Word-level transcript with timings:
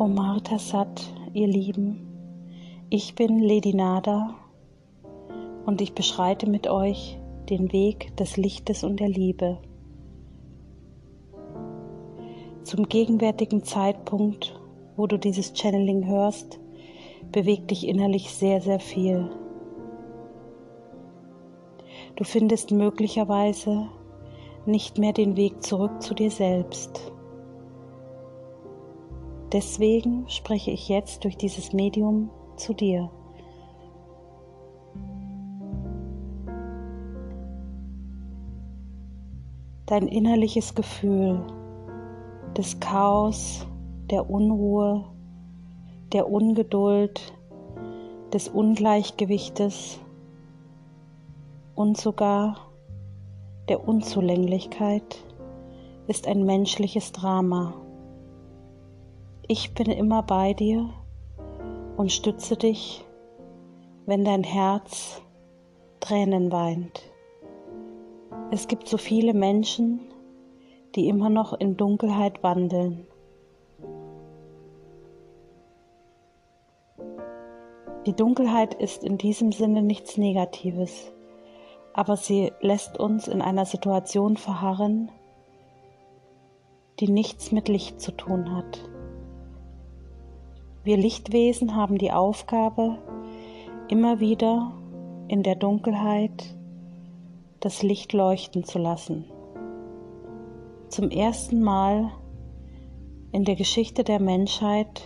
Omar 0.00 0.40
Tassat, 0.44 1.12
ihr 1.32 1.48
Lieben, 1.48 2.06
ich 2.88 3.16
bin 3.16 3.40
Lady 3.40 3.74
Nada 3.74 4.32
und 5.66 5.80
ich 5.80 5.92
beschreite 5.92 6.48
mit 6.48 6.68
euch 6.68 7.18
den 7.50 7.72
Weg 7.72 8.16
des 8.16 8.36
Lichtes 8.36 8.84
und 8.84 9.00
der 9.00 9.08
Liebe. 9.08 9.58
Zum 12.62 12.88
gegenwärtigen 12.88 13.64
Zeitpunkt, 13.64 14.56
wo 14.94 15.08
du 15.08 15.18
dieses 15.18 15.52
Channeling 15.52 16.06
hörst, 16.06 16.60
bewegt 17.32 17.72
dich 17.72 17.84
innerlich 17.88 18.30
sehr, 18.30 18.60
sehr 18.60 18.78
viel. 18.78 19.28
Du 22.14 22.22
findest 22.22 22.70
möglicherweise 22.70 23.88
nicht 24.64 24.96
mehr 24.98 25.12
den 25.12 25.36
Weg 25.36 25.64
zurück 25.64 26.00
zu 26.00 26.14
dir 26.14 26.30
selbst. 26.30 27.10
Deswegen 29.52 30.28
spreche 30.28 30.70
ich 30.70 30.88
jetzt 30.88 31.24
durch 31.24 31.36
dieses 31.36 31.72
Medium 31.72 32.30
zu 32.56 32.74
dir. 32.74 33.10
Dein 39.86 40.06
innerliches 40.06 40.74
Gefühl 40.74 41.42
des 42.56 42.78
Chaos, 42.78 43.66
der 44.10 44.28
Unruhe, 44.28 45.06
der 46.12 46.30
Ungeduld, 46.30 47.32
des 48.34 48.48
Ungleichgewichtes 48.48 49.98
und 51.74 51.96
sogar 51.96 52.68
der 53.70 53.86
Unzulänglichkeit 53.88 55.24
ist 56.06 56.26
ein 56.26 56.44
menschliches 56.44 57.12
Drama. 57.12 57.87
Ich 59.50 59.72
bin 59.72 59.86
immer 59.90 60.22
bei 60.22 60.52
dir 60.52 60.90
und 61.96 62.12
stütze 62.12 62.54
dich, 62.54 63.02
wenn 64.04 64.22
dein 64.22 64.44
Herz 64.44 65.22
Tränen 66.00 66.52
weint. 66.52 67.00
Es 68.50 68.68
gibt 68.68 68.88
so 68.88 68.98
viele 68.98 69.32
Menschen, 69.32 70.00
die 70.94 71.08
immer 71.08 71.30
noch 71.30 71.54
in 71.54 71.78
Dunkelheit 71.78 72.42
wandeln. 72.42 73.06
Die 78.04 78.12
Dunkelheit 78.12 78.74
ist 78.74 79.02
in 79.02 79.16
diesem 79.16 79.52
Sinne 79.52 79.80
nichts 79.80 80.18
Negatives, 80.18 81.10
aber 81.94 82.18
sie 82.18 82.52
lässt 82.60 83.00
uns 83.00 83.28
in 83.28 83.40
einer 83.40 83.64
Situation 83.64 84.36
verharren, 84.36 85.10
die 87.00 87.08
nichts 87.08 87.50
mit 87.50 87.68
Licht 87.68 87.98
zu 87.98 88.12
tun 88.12 88.54
hat. 88.54 88.86
Wir 90.88 90.96
Lichtwesen 90.96 91.76
haben 91.76 91.98
die 91.98 92.12
Aufgabe, 92.12 92.96
immer 93.88 94.20
wieder 94.20 94.72
in 95.28 95.42
der 95.42 95.54
Dunkelheit 95.54 96.56
das 97.60 97.82
Licht 97.82 98.14
leuchten 98.14 98.64
zu 98.64 98.78
lassen. 98.78 99.26
Zum 100.88 101.10
ersten 101.10 101.60
Mal 101.60 102.10
in 103.32 103.44
der 103.44 103.54
Geschichte 103.54 104.02
der 104.02 104.18
Menschheit 104.18 105.02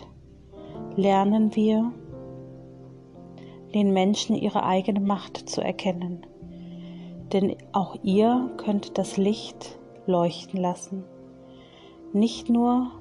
lernen 0.95 1.57
wir, 1.57 1.91
den 3.75 3.93
Menschen 3.93 4.37
ihre 4.37 4.63
eigene 4.63 5.01
Macht 5.01 5.51
zu 5.51 5.63
erkennen. 5.63 6.25
Denn 7.33 7.57
auch 7.73 7.97
ihr 8.05 8.53
könnt 8.57 8.99
das 8.99 9.17
Licht 9.17 9.81
leuchten 10.07 10.61
lassen. 10.61 11.03
Nicht 12.13 12.49
nur 12.49 12.93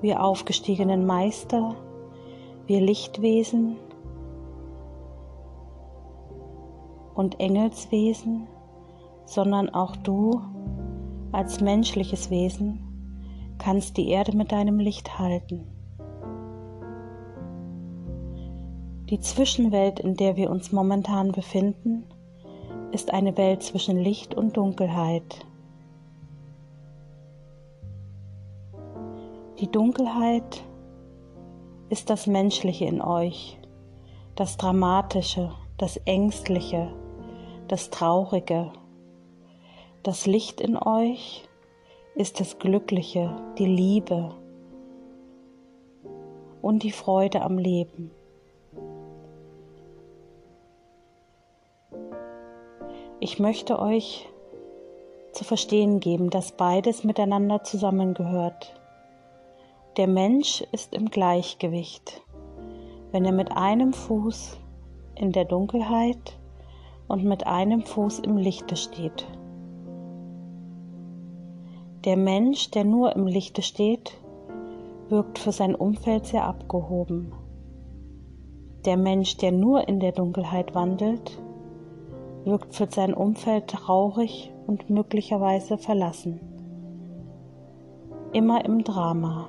wir 0.00 0.22
aufgestiegenen 0.22 1.06
Meister, 1.06 1.74
wir 2.66 2.80
Lichtwesen 2.80 3.76
und 7.14 7.40
Engelswesen, 7.40 8.46
sondern 9.24 9.70
auch 9.70 9.96
du 9.96 10.40
als 11.32 11.60
menschliches 11.60 12.30
Wesen 12.30 12.82
kannst 13.58 13.96
die 13.96 14.08
Erde 14.10 14.36
mit 14.36 14.52
deinem 14.52 14.78
Licht 14.78 15.18
halten. 15.18 15.66
Die 19.08 19.20
Zwischenwelt, 19.20 20.00
in 20.00 20.16
der 20.16 20.36
wir 20.36 20.50
uns 20.50 20.72
momentan 20.72 21.30
befinden, 21.32 22.04
ist 22.90 23.12
eine 23.12 23.36
Welt 23.36 23.62
zwischen 23.62 23.98
Licht 23.98 24.34
und 24.34 24.56
Dunkelheit. 24.56 25.45
Die 29.58 29.72
Dunkelheit 29.72 30.62
ist 31.88 32.10
das 32.10 32.26
Menschliche 32.26 32.84
in 32.84 33.00
euch, 33.00 33.58
das 34.34 34.58
Dramatische, 34.58 35.50
das 35.78 35.96
Ängstliche, 36.04 36.92
das 37.66 37.88
Traurige. 37.88 38.70
Das 40.02 40.26
Licht 40.26 40.60
in 40.60 40.76
euch 40.76 41.48
ist 42.14 42.38
das 42.38 42.58
Glückliche, 42.58 43.34
die 43.56 43.64
Liebe 43.64 44.34
und 46.60 46.82
die 46.82 46.92
Freude 46.92 47.40
am 47.40 47.56
Leben. 47.56 48.10
Ich 53.20 53.38
möchte 53.38 53.78
euch 53.78 54.28
zu 55.32 55.44
verstehen 55.44 55.98
geben, 56.00 56.28
dass 56.28 56.52
beides 56.52 57.04
miteinander 57.04 57.64
zusammengehört. 57.64 58.74
Der 59.96 60.08
Mensch 60.08 60.62
ist 60.72 60.94
im 60.94 61.08
Gleichgewicht, 61.08 62.20
wenn 63.12 63.24
er 63.24 63.32
mit 63.32 63.56
einem 63.56 63.94
Fuß 63.94 64.58
in 65.14 65.32
der 65.32 65.46
Dunkelheit 65.46 66.38
und 67.08 67.24
mit 67.24 67.46
einem 67.46 67.80
Fuß 67.80 68.18
im 68.18 68.36
Lichte 68.36 68.76
steht. 68.76 69.26
Der 72.04 72.18
Mensch, 72.18 72.70
der 72.72 72.84
nur 72.84 73.16
im 73.16 73.26
Lichte 73.26 73.62
steht, 73.62 74.20
wirkt 75.08 75.38
für 75.38 75.52
sein 75.52 75.74
Umfeld 75.74 76.26
sehr 76.26 76.44
abgehoben. 76.44 77.32
Der 78.84 78.98
Mensch, 78.98 79.38
der 79.38 79.50
nur 79.50 79.88
in 79.88 79.98
der 79.98 80.12
Dunkelheit 80.12 80.74
wandelt, 80.74 81.40
wirkt 82.44 82.74
für 82.74 82.86
sein 82.90 83.14
Umfeld 83.14 83.68
traurig 83.68 84.52
und 84.66 84.90
möglicherweise 84.90 85.78
verlassen. 85.78 86.38
Immer 88.34 88.62
im 88.66 88.84
Drama. 88.84 89.48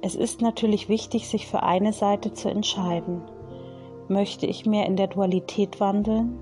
Es 0.00 0.14
ist 0.14 0.40
natürlich 0.42 0.88
wichtig, 0.88 1.28
sich 1.28 1.46
für 1.46 1.64
eine 1.64 1.92
Seite 1.92 2.32
zu 2.32 2.48
entscheiden. 2.48 3.22
Möchte 4.08 4.46
ich 4.46 4.64
mehr 4.64 4.86
in 4.86 4.96
der 4.96 5.08
Dualität 5.08 5.80
wandeln 5.80 6.38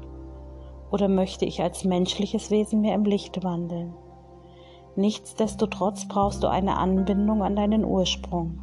oder 0.90 1.08
möchte 1.08 1.46
ich 1.46 1.62
als 1.62 1.84
menschliches 1.84 2.50
Wesen 2.50 2.82
mehr 2.82 2.94
im 2.94 3.04
Licht 3.04 3.42
wandeln? 3.42 3.94
Nichtsdestotrotz 4.94 6.06
brauchst 6.06 6.42
du 6.42 6.48
eine 6.48 6.76
Anbindung 6.76 7.42
an 7.42 7.56
deinen 7.56 7.84
Ursprung. 7.84 8.60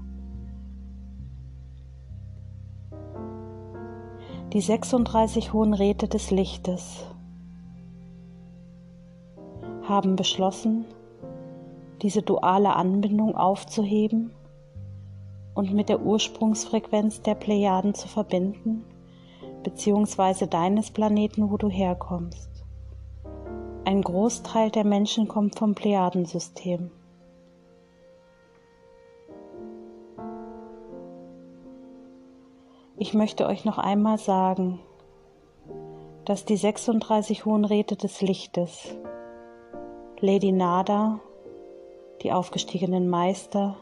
Die 4.54 4.62
36 4.62 5.54
Hohen 5.54 5.74
Räte 5.74 6.08
des 6.08 6.30
Lichtes 6.30 7.04
haben 9.82 10.16
beschlossen, 10.16 10.86
diese 12.04 12.22
duale 12.22 12.76
Anbindung 12.76 13.36
aufzuheben 13.36 14.32
und 15.56 15.74
mit 15.74 15.90
der 15.90 16.02
Ursprungsfrequenz 16.02 17.22
der 17.22 17.36
Plejaden 17.36 17.94
zu 17.94 18.08
verbinden, 18.08 18.86
beziehungsweise 19.64 20.48
deines 20.48 20.92
Planeten, 20.92 21.52
wo 21.52 21.58
du 21.58 21.70
herkommst. 21.70 22.50
Ein 23.86 24.02
Großteil 24.02 24.72
der 24.72 24.86
Menschen 24.86 25.28
kommt 25.28 25.58
vom 25.60 25.76
Plejadensystem. 25.76 26.90
Ich 32.98 33.14
möchte 33.14 33.48
euch 33.48 33.66
noch 33.66 33.78
einmal 33.78 34.18
sagen, 34.18 34.80
dass 36.26 36.46
die 36.46 36.56
36 36.56 37.44
Hohen 37.44 37.66
Räte 37.66 37.96
des 37.96 38.22
Lichtes, 38.22 38.96
Lady 40.20 40.54
Nada, 40.54 41.20
die 42.22 42.32
aufgestiegenen 42.32 43.10
Meister, 43.10 43.76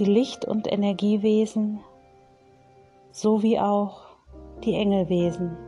die 0.00 0.06
Licht- 0.06 0.46
und 0.46 0.72
Energiewesen 0.72 1.80
sowie 3.12 3.58
auch 3.58 4.00
die 4.64 4.72
Engelwesen 4.72 5.58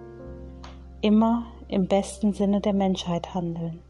immer 1.02 1.44
im 1.69 1.87
besten 1.87 2.32
Sinne 2.32 2.62
der 2.62 2.73
Menschheit 2.73 3.34
handeln. 3.34 3.82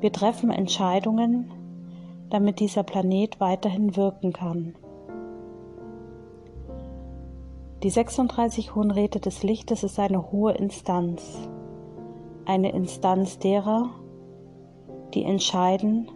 Wir 0.00 0.12
treffen 0.12 0.50
Entscheidungen, 0.50 1.50
damit 2.28 2.60
dieser 2.60 2.82
Planet 2.82 3.40
weiterhin 3.40 3.96
wirken 3.96 4.34
kann. 4.34 4.74
Die 7.82 7.90
36 7.90 8.74
Hohen 8.74 8.90
Räte 8.90 9.20
des 9.20 9.42
Lichtes 9.42 9.84
ist 9.84 9.98
eine 9.98 10.32
hohe 10.32 10.52
Instanz, 10.52 11.48
eine 12.44 12.72
Instanz 12.72 13.38
derer, 13.38 13.88
die 15.14 15.24
entscheiden, 15.24 16.10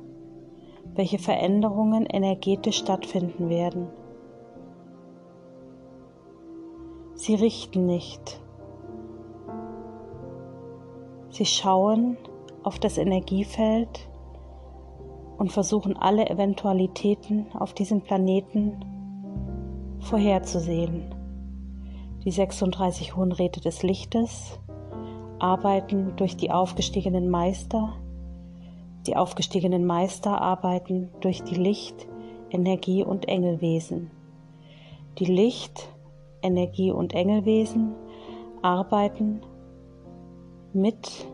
welche 0.95 1.19
Veränderungen 1.19 2.07
energetisch 2.07 2.79
stattfinden 2.79 3.49
werden. 3.49 3.89
Sie 7.15 7.35
richten 7.35 7.87
nicht. 7.87 8.41
Sie 11.31 11.47
schauen 11.47 12.17
auf 12.63 12.79
das 12.79 12.99
Energiefeld 12.99 14.09
und 15.37 15.51
versuchen 15.51 15.97
alle 15.97 16.29
Eventualitäten 16.29 17.47
auf 17.55 17.75
diesem 17.75 18.03
Planeten 18.03 18.85
vorherzusehen. 20.01 21.15
Die 22.25 22.31
36 22.31 23.17
Hohen 23.17 23.33
Räte 23.33 23.61
des 23.61 23.83
Lichtes 23.83 24.59
arbeiten 25.39 26.15
durch 26.17 26.37
die 26.37 26.51
aufgestiegenen 26.51 27.29
Meister. 27.29 27.95
Die 29.07 29.17
aufgestiegenen 29.17 29.85
Meister 29.85 30.41
arbeiten 30.41 31.11
durch 31.21 31.43
die 31.43 31.57
Licht, 31.57 32.09
Energie 32.51 33.05
und 33.05 33.29
Engelwesen. 33.29 34.11
Die 35.19 35.27
Licht, 35.27 35.89
Energie 36.43 36.91
und 36.91 37.15
Engelwesen 37.15 37.95
arbeiten 38.63 39.43
mit 40.73 41.27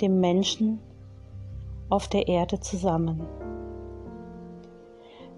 dem 0.00 0.20
Menschen 0.20 0.80
auf 1.88 2.08
der 2.08 2.26
Erde 2.28 2.58
zusammen. 2.60 3.22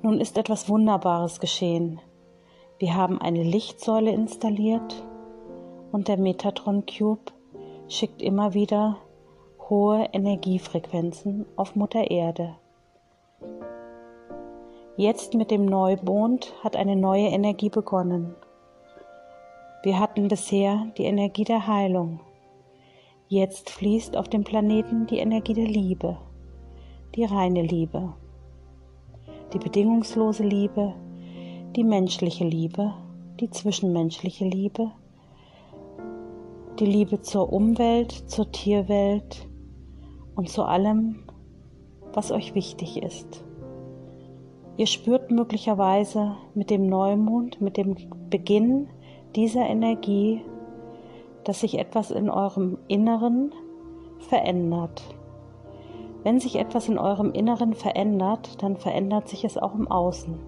Nun 0.03 0.21
ist 0.21 0.39
etwas 0.39 0.69
Wunderbares 0.69 1.41
geschehen. 1.41 2.01
Wir 2.79 2.95
haben 2.95 3.21
eine 3.21 3.43
Lichtsäule 3.43 4.11
installiert 4.11 5.05
und 5.93 6.09
der 6.09 6.17
Metatron 6.17 6.85
Cube 6.87 7.33
schickt 7.89 8.21
immer 8.21 8.55
wieder 8.55 8.97
hohe 9.70 10.08
Energiefrequenzen 10.12 11.46
auf 11.56 11.75
Mutter 11.75 12.11
Erde. 12.11 12.56
Jetzt 14.96 15.34
mit 15.34 15.50
dem 15.50 15.64
Neumond 15.64 16.52
hat 16.62 16.76
eine 16.76 16.96
neue 16.96 17.28
Energie 17.28 17.70
begonnen. 17.70 18.34
Wir 19.82 19.99
hatten 19.99 20.28
bisher 20.28 20.87
die 20.99 21.05
Energie 21.05 21.44
der 21.44 21.66
Heilung. 21.66 22.20
Jetzt 23.28 23.70
fließt 23.70 24.16
auf 24.19 24.28
dem 24.28 24.44
Planeten 24.44 25.06
die 25.06 25.19
Energie 25.19 25.55
der 25.55 25.66
Liebe, 25.66 26.19
die 27.14 27.25
reine 27.25 27.62
Liebe, 27.62 28.12
die 29.55 29.58
bedingungslose 29.58 30.43
Liebe, 30.43 30.94
die 31.75 31.84
menschliche 31.84 32.44
Liebe, 32.44 32.93
die 33.40 33.50
zwischenmenschliche 33.50 34.44
Liebe, 34.44 34.93
die 36.78 36.87
Liebe 36.87 37.22
zur 37.22 37.50
Umwelt, 37.52 38.12
zur 38.12 38.52
Tierwelt 38.52 39.49
und 40.37 40.49
zu 40.49 40.65
allem, 40.65 41.25
was 42.13 42.31
euch 42.31 42.55
wichtig 42.55 43.03
ist. 43.03 43.45
Ihr 44.77 44.87
spürt 44.87 45.31
möglicherweise 45.31 46.37
mit 46.55 46.71
dem 46.71 46.89
Neumond, 46.89 47.61
mit 47.61 47.77
dem 47.77 47.95
Beginn 48.29 48.89
dieser 49.37 49.67
Energie, 49.67 50.43
dass 51.45 51.61
sich 51.61 51.79
etwas 51.79 52.11
in 52.11 52.29
eurem 52.29 52.79
Inneren 52.89 53.53
verändert. 54.19 55.03
Wenn 56.25 56.41
sich 56.41 56.57
etwas 56.57 56.89
in 56.89 56.99
eurem 56.99 57.33
Inneren 57.33 57.75
verändert, 57.75 58.63
dann 58.63 58.77
verändert 58.77 59.29
sich 59.29 59.45
es 59.45 59.59
auch 59.59 59.75
im 59.75 59.89
Außen. 59.89 60.39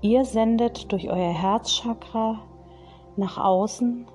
Ihr 0.00 0.24
sendet 0.24 0.90
durch 0.90 1.10
euer 1.10 1.32
Herzchakra 1.32 2.40
nach 3.16 3.36
außen, 3.36 4.06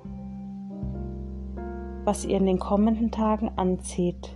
was 2.04 2.26
ihr 2.26 2.38
in 2.38 2.48
den 2.48 2.60
kommenden 2.60 3.12
Tagen 3.12 3.52
anzieht. 3.56 4.36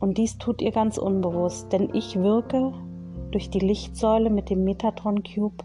Und 0.00 0.18
dies 0.18 0.38
tut 0.38 0.62
ihr 0.62 0.72
ganz 0.72 0.98
unbewusst, 0.98 1.72
denn 1.72 1.90
ich 1.92 2.16
wirke 2.16 2.72
durch 3.30 3.50
die 3.50 3.58
Lichtsäule 3.58 4.30
mit 4.30 4.50
dem 4.50 4.64
Metatron 4.64 5.22
Cube 5.22 5.64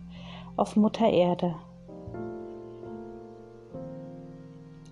auf 0.56 0.76
Mutter 0.76 1.10
Erde. 1.10 1.56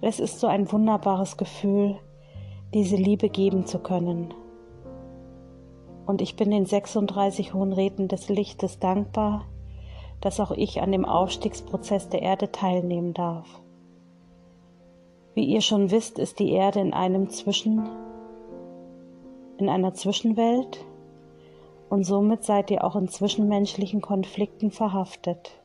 Es 0.01 0.19
ist 0.19 0.39
so 0.39 0.47
ein 0.47 0.71
wunderbares 0.71 1.37
Gefühl, 1.37 1.97
diese 2.73 2.95
Liebe 2.95 3.29
geben 3.29 3.65
zu 3.65 3.79
können. 3.79 4.33
Und 6.05 6.21
ich 6.21 6.35
bin 6.35 6.49
den 6.49 6.65
36 6.65 7.53
hohen 7.53 7.73
Räten 7.73 8.07
des 8.07 8.27
Lichtes 8.29 8.79
dankbar, 8.79 9.45
dass 10.19 10.39
auch 10.39 10.51
ich 10.51 10.81
an 10.81 10.91
dem 10.91 11.05
Aufstiegsprozess 11.05 12.09
der 12.09 12.21
Erde 12.21 12.51
teilnehmen 12.51 13.13
darf. 13.13 13.47
Wie 15.33 15.45
ihr 15.45 15.61
schon 15.61 15.91
wisst, 15.91 16.19
ist 16.19 16.39
die 16.39 16.51
Erde 16.51 16.79
in 16.79 16.93
einem 16.93 17.29
Zwischen, 17.29 17.87
in 19.61 19.69
einer 19.69 19.93
Zwischenwelt 19.93 20.83
und 21.89 22.03
somit 22.03 22.43
seid 22.43 22.71
ihr 22.71 22.83
auch 22.83 22.95
in 22.95 23.07
zwischenmenschlichen 23.07 24.01
Konflikten 24.01 24.71
verhaftet. 24.71 25.61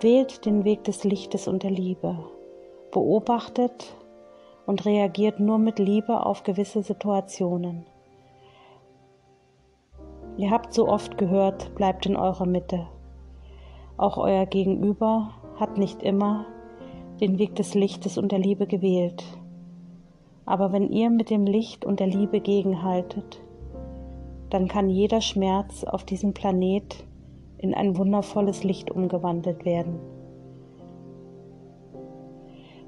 Wählt 0.00 0.44
den 0.44 0.64
Weg 0.64 0.84
des 0.84 1.04
Lichtes 1.04 1.46
und 1.46 1.62
der 1.62 1.70
Liebe, 1.70 2.18
beobachtet 2.90 3.94
und 4.66 4.84
reagiert 4.84 5.40
nur 5.40 5.58
mit 5.58 5.78
Liebe 5.78 6.26
auf 6.26 6.42
gewisse 6.42 6.82
Situationen. 6.82 7.86
Ihr 10.36 10.50
habt 10.50 10.74
so 10.74 10.88
oft 10.88 11.16
gehört, 11.16 11.74
bleibt 11.76 12.06
in 12.06 12.16
eurer 12.16 12.46
Mitte. 12.46 12.88
Auch 13.96 14.18
euer 14.18 14.46
Gegenüber 14.46 15.30
hat 15.60 15.78
nicht 15.78 16.02
immer 16.02 16.46
den 17.20 17.38
Weg 17.38 17.54
des 17.54 17.74
Lichtes 17.74 18.18
und 18.18 18.32
der 18.32 18.40
Liebe 18.40 18.66
gewählt. 18.66 19.22
Aber 20.46 20.72
wenn 20.72 20.90
ihr 20.90 21.10
mit 21.10 21.30
dem 21.30 21.46
Licht 21.46 21.84
und 21.84 22.00
der 22.00 22.06
Liebe 22.06 22.40
gegenhaltet, 22.40 23.40
dann 24.50 24.68
kann 24.68 24.90
jeder 24.90 25.20
Schmerz 25.20 25.84
auf 25.84 26.04
diesem 26.04 26.34
Planet 26.34 27.04
in 27.58 27.74
ein 27.74 27.96
wundervolles 27.96 28.62
Licht 28.62 28.90
umgewandelt 28.90 29.64
werden. 29.64 29.98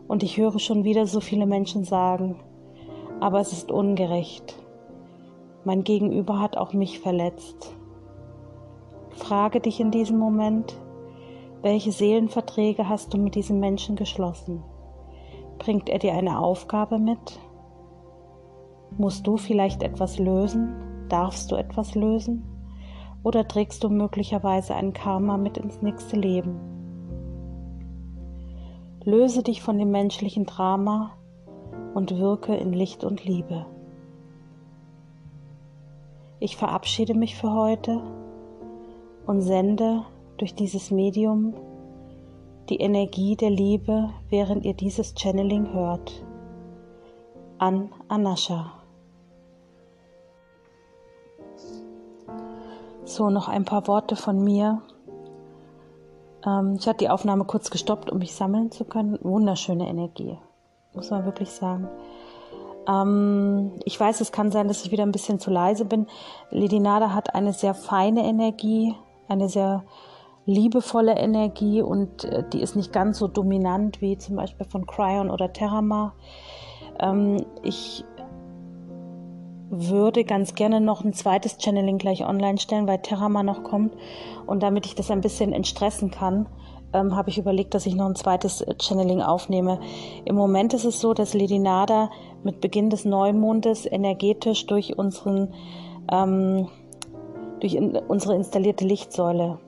Und 0.06 0.22
ich 0.22 0.36
höre 0.36 0.58
schon 0.58 0.84
wieder 0.84 1.06
so 1.06 1.20
viele 1.20 1.46
Menschen 1.46 1.84
sagen, 1.84 2.36
aber 3.20 3.40
es 3.40 3.52
ist 3.52 3.72
ungerecht. 3.72 4.62
Mein 5.64 5.82
Gegenüber 5.82 6.38
hat 6.38 6.56
auch 6.56 6.72
mich 6.72 7.00
verletzt. 7.00 7.74
Frage 9.10 9.60
dich 9.60 9.80
in 9.80 9.90
diesem 9.90 10.18
Moment, 10.18 10.76
welche 11.62 11.90
Seelenverträge 11.90 12.88
hast 12.88 13.14
du 13.14 13.18
mit 13.18 13.34
diesem 13.34 13.58
Menschen 13.58 13.96
geschlossen? 13.96 14.62
Bringt 15.58 15.88
er 15.88 15.98
dir 15.98 16.12
eine 16.12 16.38
Aufgabe 16.38 16.98
mit? 16.98 17.40
Musst 18.98 19.26
du 19.26 19.36
vielleicht 19.36 19.82
etwas 19.82 20.18
lösen? 20.18 20.74
Darfst 21.08 21.52
du 21.52 21.56
etwas 21.56 21.94
lösen? 21.94 22.44
Oder 23.22 23.46
trägst 23.46 23.84
du 23.84 23.88
möglicherweise 23.88 24.74
ein 24.74 24.92
Karma 24.92 25.36
mit 25.36 25.58
ins 25.58 25.82
nächste 25.82 26.16
Leben? 26.16 26.58
Löse 29.04 29.42
dich 29.42 29.62
von 29.62 29.78
dem 29.78 29.90
menschlichen 29.90 30.46
Drama 30.46 31.12
und 31.94 32.16
wirke 32.18 32.54
in 32.56 32.72
Licht 32.72 33.04
und 33.04 33.24
Liebe. 33.24 33.66
Ich 36.40 36.56
verabschiede 36.56 37.14
mich 37.14 37.36
für 37.36 37.52
heute 37.52 38.02
und 39.26 39.42
sende 39.42 40.04
durch 40.38 40.54
dieses 40.54 40.90
Medium 40.90 41.54
die 42.68 42.80
Energie 42.80 43.36
der 43.36 43.50
Liebe, 43.50 44.10
während 44.28 44.64
ihr 44.64 44.74
dieses 44.74 45.14
Channeling 45.14 45.72
hört. 45.72 46.24
An 47.58 47.90
Anascha. 48.08 48.75
So, 53.06 53.30
noch 53.30 53.46
ein 53.46 53.64
paar 53.64 53.86
Worte 53.86 54.16
von 54.16 54.42
mir. 54.42 54.82
Ähm, 56.44 56.74
ich 56.76 56.88
hatte 56.88 56.98
die 56.98 57.08
Aufnahme 57.08 57.44
kurz 57.44 57.70
gestoppt, 57.70 58.10
um 58.10 58.18
mich 58.18 58.34
sammeln 58.34 58.72
zu 58.72 58.84
können. 58.84 59.16
Wunderschöne 59.22 59.88
Energie, 59.88 60.36
muss 60.92 61.10
man 61.10 61.24
wirklich 61.24 61.52
sagen. 61.52 61.86
Ähm, 62.88 63.74
ich 63.84 63.98
weiß, 63.98 64.20
es 64.20 64.32
kann 64.32 64.50
sein, 64.50 64.66
dass 64.66 64.84
ich 64.84 64.90
wieder 64.90 65.04
ein 65.04 65.12
bisschen 65.12 65.38
zu 65.38 65.52
leise 65.52 65.84
bin. 65.84 66.08
Lady 66.50 66.80
Nada 66.80 67.14
hat 67.14 67.36
eine 67.36 67.52
sehr 67.52 67.74
feine 67.74 68.24
Energie, 68.26 68.96
eine 69.28 69.48
sehr 69.48 69.84
liebevolle 70.44 71.16
Energie 71.16 71.82
und 71.82 72.24
äh, 72.24 72.42
die 72.52 72.60
ist 72.60 72.74
nicht 72.74 72.92
ganz 72.92 73.20
so 73.20 73.28
dominant 73.28 74.00
wie 74.00 74.18
zum 74.18 74.34
Beispiel 74.34 74.66
von 74.66 74.84
Cryon 74.84 75.30
oder 75.30 75.52
Terramar. 75.52 76.14
Ähm, 76.98 77.46
ich 77.62 78.04
würde 79.78 80.24
ganz 80.24 80.54
gerne 80.54 80.80
noch 80.80 81.04
ein 81.04 81.12
zweites 81.12 81.58
Channeling 81.58 81.98
gleich 81.98 82.26
online 82.26 82.58
stellen, 82.58 82.86
weil 82.86 82.98
Terramar 82.98 83.42
noch 83.42 83.62
kommt. 83.62 83.94
Und 84.46 84.62
damit 84.62 84.86
ich 84.86 84.94
das 84.94 85.10
ein 85.10 85.20
bisschen 85.20 85.52
entstressen 85.52 86.10
kann, 86.10 86.46
ähm, 86.92 87.16
habe 87.16 87.30
ich 87.30 87.38
überlegt, 87.38 87.74
dass 87.74 87.86
ich 87.86 87.94
noch 87.94 88.06
ein 88.06 88.14
zweites 88.14 88.60
äh, 88.60 88.74
Channeling 88.80 89.22
aufnehme. 89.22 89.80
Im 90.24 90.36
Moment 90.36 90.74
ist 90.74 90.84
es 90.84 91.00
so, 91.00 91.14
dass 91.14 91.34
Lady 91.34 91.58
Nada 91.58 92.10
mit 92.42 92.60
Beginn 92.60 92.90
des 92.90 93.04
Neumondes 93.04 93.86
energetisch 93.90 94.66
durch 94.66 94.96
unseren 94.98 95.52
ähm, 96.12 96.68
durch 97.60 97.74
in, 97.74 97.96
unsere 97.96 98.34
installierte 98.34 98.84
Lichtsäule 98.84 99.58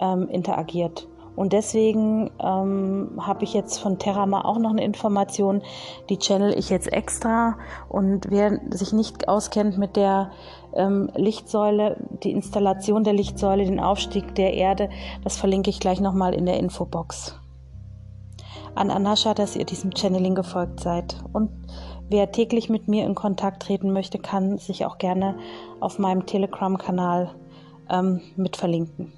ähm, 0.00 0.28
interagiert. 0.28 1.08
Und 1.36 1.52
deswegen 1.52 2.30
ähm, 2.40 3.18
habe 3.20 3.44
ich 3.44 3.54
jetzt 3.54 3.78
von 3.78 3.98
Terrama 3.98 4.44
auch 4.44 4.58
noch 4.58 4.70
eine 4.70 4.84
Information, 4.84 5.62
die 6.08 6.18
channel 6.18 6.56
ich 6.56 6.70
jetzt 6.70 6.92
extra. 6.92 7.56
Und 7.88 8.30
wer 8.30 8.60
sich 8.70 8.92
nicht 8.92 9.28
auskennt 9.28 9.76
mit 9.76 9.96
der 9.96 10.30
ähm, 10.74 11.10
Lichtsäule, 11.16 11.96
die 12.22 12.30
Installation 12.30 13.02
der 13.04 13.14
Lichtsäule, 13.14 13.64
den 13.64 13.80
Aufstieg 13.80 14.34
der 14.36 14.54
Erde, 14.54 14.90
das 15.24 15.36
verlinke 15.36 15.70
ich 15.70 15.80
gleich 15.80 16.00
nochmal 16.00 16.34
in 16.34 16.46
der 16.46 16.58
Infobox. 16.58 17.40
An 18.76 18.90
Anascha, 18.90 19.34
dass 19.34 19.56
ihr 19.56 19.64
diesem 19.64 19.92
Channeling 19.96 20.34
gefolgt 20.34 20.80
seid. 20.80 21.16
Und 21.32 21.50
wer 22.08 22.30
täglich 22.30 22.68
mit 22.68 22.88
mir 22.88 23.04
in 23.06 23.14
Kontakt 23.14 23.62
treten 23.62 23.92
möchte, 23.92 24.18
kann 24.18 24.58
sich 24.58 24.84
auch 24.84 24.98
gerne 24.98 25.36
auf 25.80 25.98
meinem 25.98 26.26
Telegram-Kanal 26.26 27.34
ähm, 27.90 28.20
mit 28.36 28.56
verlinken. 28.56 29.12